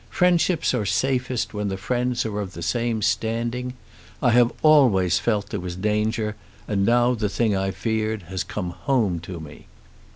Friendships 0.09 0.73
are 0.73 0.83
safest 0.83 1.53
when 1.53 1.67
the 1.67 1.77
friends 1.77 2.25
are 2.25 2.39
of 2.39 2.53
the 2.53 2.63
same 2.63 3.03
standing. 3.03 3.75
I 4.19 4.31
have 4.31 4.51
always 4.63 5.19
felt 5.19 5.49
there 5.51 5.59
was 5.59 5.75
danger, 5.75 6.35
and 6.67 6.83
now 6.83 7.13
the 7.13 7.29
thing 7.29 7.55
I 7.55 7.69
feared 7.69 8.23
has 8.23 8.43
come 8.43 8.71
home 8.71 9.19
to 9.19 9.39
me. 9.39 9.67